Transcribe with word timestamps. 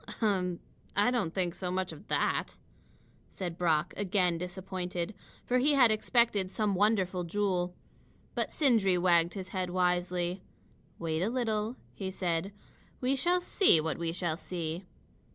"Um! 0.19 0.59
I 0.95 1.11
don't 1.11 1.31
think 1.31 1.53
so 1.53 1.69
much 1.69 1.91
of 1.91 2.07
that," 2.07 2.55
said 3.29 3.55
Brock, 3.55 3.93
again 3.95 4.39
disappointed, 4.39 5.13
for 5.45 5.59
he 5.59 5.73
had 5.73 5.91
expected 5.91 6.49
some 6.49 6.73
wonderful 6.73 7.23
jewel. 7.23 7.75
But 8.33 8.51
Sindri 8.51 8.97
wagged 8.97 9.35
his 9.35 9.49
head 9.49 9.69
wisely. 9.69 10.41
"Wait 10.97 11.21
a 11.21 11.29
little," 11.29 11.75
he 11.93 12.09
said. 12.09 12.51
"We 12.99 13.15
shall 13.15 13.41
see 13.41 13.79
what 13.79 13.99
we 13.99 14.11
shall 14.11 14.37
see." 14.37 14.85